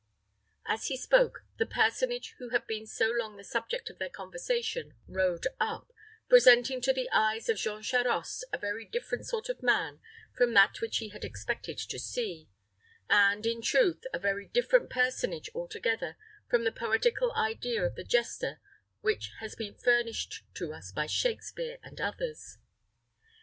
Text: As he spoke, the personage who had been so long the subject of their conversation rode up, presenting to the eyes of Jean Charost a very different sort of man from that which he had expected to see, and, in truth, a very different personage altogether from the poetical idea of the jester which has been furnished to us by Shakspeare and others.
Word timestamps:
As 0.65 0.87
he 0.87 0.97
spoke, 0.97 1.43
the 1.59 1.65
personage 1.67 2.33
who 2.39 2.49
had 2.49 2.65
been 2.65 2.87
so 2.87 3.11
long 3.11 3.37
the 3.37 3.43
subject 3.43 3.87
of 3.91 3.99
their 3.99 4.09
conversation 4.09 4.95
rode 5.07 5.45
up, 5.59 5.93
presenting 6.27 6.81
to 6.81 6.91
the 6.91 7.07
eyes 7.11 7.49
of 7.49 7.57
Jean 7.57 7.83
Charost 7.83 8.43
a 8.51 8.57
very 8.57 8.83
different 8.83 9.27
sort 9.27 9.47
of 9.47 9.61
man 9.61 9.99
from 10.35 10.55
that 10.55 10.81
which 10.81 10.97
he 10.97 11.09
had 11.09 11.23
expected 11.23 11.77
to 11.77 11.99
see, 11.99 12.49
and, 13.11 13.45
in 13.45 13.61
truth, 13.61 14.03
a 14.11 14.17
very 14.17 14.47
different 14.47 14.89
personage 14.89 15.51
altogether 15.53 16.17
from 16.49 16.63
the 16.63 16.71
poetical 16.71 17.31
idea 17.35 17.83
of 17.85 17.93
the 17.93 18.03
jester 18.03 18.59
which 19.01 19.29
has 19.39 19.53
been 19.53 19.75
furnished 19.75 20.41
to 20.55 20.73
us 20.73 20.91
by 20.91 21.05
Shakspeare 21.05 21.77
and 21.83 22.01
others. 22.01 22.57